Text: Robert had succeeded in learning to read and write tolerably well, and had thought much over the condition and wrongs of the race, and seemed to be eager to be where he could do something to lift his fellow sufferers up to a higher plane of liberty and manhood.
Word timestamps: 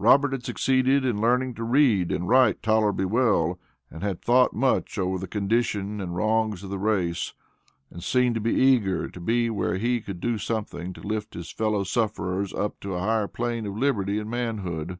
Robert 0.00 0.32
had 0.32 0.44
succeeded 0.44 1.04
in 1.04 1.20
learning 1.20 1.54
to 1.54 1.62
read 1.62 2.10
and 2.10 2.28
write 2.28 2.60
tolerably 2.60 3.04
well, 3.04 3.60
and 3.88 4.02
had 4.02 4.20
thought 4.20 4.52
much 4.52 4.98
over 4.98 5.16
the 5.16 5.28
condition 5.28 6.00
and 6.00 6.16
wrongs 6.16 6.64
of 6.64 6.70
the 6.70 6.78
race, 6.80 7.34
and 7.88 8.02
seemed 8.02 8.34
to 8.34 8.40
be 8.40 8.52
eager 8.54 9.08
to 9.08 9.20
be 9.20 9.48
where 9.48 9.76
he 9.76 10.00
could 10.00 10.18
do 10.18 10.38
something 10.38 10.92
to 10.92 11.00
lift 11.06 11.34
his 11.34 11.52
fellow 11.52 11.84
sufferers 11.84 12.52
up 12.52 12.80
to 12.80 12.94
a 12.94 12.98
higher 12.98 13.28
plane 13.28 13.64
of 13.64 13.76
liberty 13.78 14.18
and 14.18 14.28
manhood. 14.28 14.98